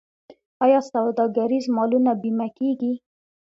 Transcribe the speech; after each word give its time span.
آیا 0.63 0.79
سوداګریز 0.91 1.65
مالونه 1.75 2.11
بیمه 2.21 2.47
کیږي؟ 2.57 2.93